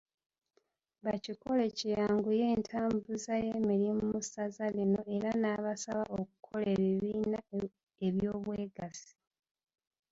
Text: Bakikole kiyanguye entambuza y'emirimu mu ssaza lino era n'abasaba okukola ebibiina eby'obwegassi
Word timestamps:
Bakikole 1.05 1.65
kiyanguye 1.77 2.43
entambuza 2.55 3.33
y'emirimu 3.45 4.03
mu 4.11 4.19
ssaza 4.25 4.65
lino 4.75 5.01
era 5.15 5.31
n'abasaba 5.41 6.03
okukola 6.21 6.65
ebibiina 6.75 7.39
eby'obwegassi 8.07 9.11